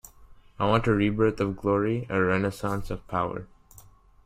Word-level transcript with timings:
I 0.57 0.67
want 0.67 0.87
a 0.87 0.93
rebirth 0.95 1.39
of 1.39 1.55
glory, 1.55 2.07
a 2.09 2.19
renaissance 2.23 2.89
of 2.89 3.07
power. 3.07 3.45